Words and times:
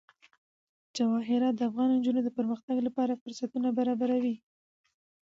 جواهرات 0.95 1.53
د 1.57 1.61
افغان 1.69 1.89
نجونو 1.97 2.21
د 2.23 2.29
پرمختګ 2.37 2.77
لپاره 2.87 3.19
فرصتونه 3.21 3.67
برابروي. 3.79 4.35